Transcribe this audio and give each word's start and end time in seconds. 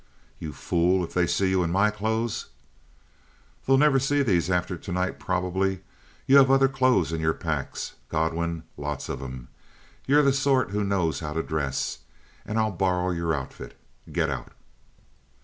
"You 0.39 0.51
fool. 0.51 1.03
If 1.03 1.13
they 1.13 1.27
see 1.27 1.51
you 1.51 1.61
in 1.61 1.69
my 1.71 1.91
clothes?" 1.91 2.47
"They'll 3.67 3.77
never 3.77 3.99
see 3.99 4.23
these 4.23 4.49
after 4.49 4.75
tonight, 4.75 5.19
probably. 5.19 5.81
You 6.25 6.37
have 6.37 6.49
other 6.49 6.67
clothes 6.67 7.13
in 7.13 7.21
your 7.21 7.35
packs, 7.35 7.93
Godwin. 8.09 8.63
Lots 8.77 9.09
of 9.09 9.21
'em. 9.21 9.49
You're 10.07 10.23
the 10.23 10.33
sort 10.33 10.71
who 10.71 10.83
knows 10.83 11.19
how 11.19 11.33
to 11.33 11.43
dress, 11.43 11.99
and 12.47 12.57
I'll 12.57 12.71
borrow 12.71 13.11
your 13.11 13.31
outfit. 13.35 13.77
Get 14.11 14.31
out!" 14.31 14.53